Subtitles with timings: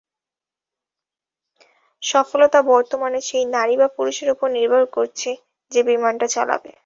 [2.03, 5.29] সফলতা, বর্তমানে সেই নারী বা পুরুষের ওপর নির্ভর করছে,
[5.71, 6.71] যে বিমানটা চালাবে।